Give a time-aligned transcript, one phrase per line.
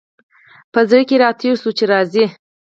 [0.73, 2.25] په زړه کي را تېر شول چي راځي!